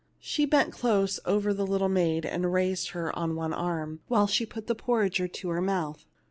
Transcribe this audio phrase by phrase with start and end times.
[0.19, 4.47] She bent close over the little maid, and raised her on one arm, while she
[4.47, 6.07] put the porringer to her mouth.